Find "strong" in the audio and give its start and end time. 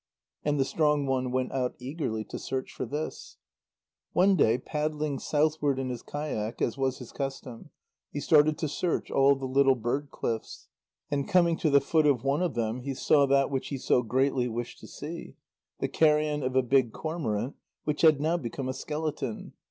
0.65-1.05